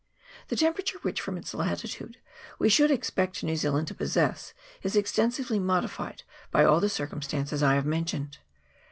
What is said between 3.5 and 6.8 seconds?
Zealand to possess, is extensively modified by all